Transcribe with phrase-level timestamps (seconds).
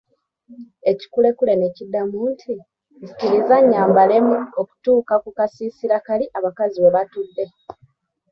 [0.91, 2.53] Ekikulekule ne kiddamu nti,
[3.01, 7.45] nzikiriza nnyambalemu okutuuka ku kasiisira kali abakazi we batudde.